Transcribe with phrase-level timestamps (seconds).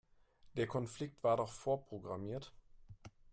[0.55, 2.51] Der Konflikt war doch vorprogrammiert.